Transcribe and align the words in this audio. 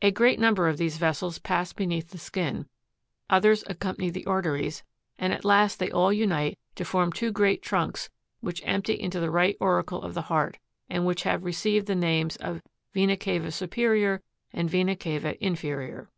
A 0.00 0.10
great 0.10 0.40
number 0.40 0.66
of 0.66 0.78
these 0.78 0.96
vessels 0.96 1.38
pass 1.38 1.74
beneath 1.74 2.08
the 2.08 2.16
skin, 2.16 2.64
others 3.28 3.62
accompany 3.66 4.08
the 4.08 4.24
arteries, 4.24 4.82
and, 5.18 5.30
at 5.30 5.44
last, 5.44 5.78
they 5.78 5.90
all 5.90 6.10
unite 6.10 6.58
to 6.76 6.86
form 6.86 7.12
two 7.12 7.30
great 7.30 7.60
trunks 7.60 8.08
which 8.40 8.62
empty 8.64 8.98
into 8.98 9.20
the 9.20 9.30
right 9.30 9.58
auricle 9.60 10.00
of 10.00 10.14
the 10.14 10.22
heart, 10.32 10.56
and 10.88 11.04
which 11.04 11.24
have 11.24 11.44
received 11.44 11.86
the 11.86 11.94
names 11.94 12.36
of 12.36 12.62
vena 12.94 13.18
cava 13.18 13.50
superior 13.50 14.22
and 14.54 14.70
vena 14.70 14.96
cava 14.96 15.36
inferior, 15.44 15.96
(page 16.04 16.08
37. 16.08 16.12